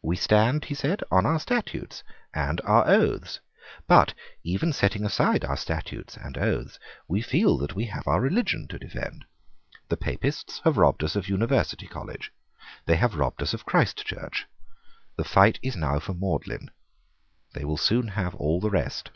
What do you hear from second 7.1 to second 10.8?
feel that we have our religion to defend. The Papists have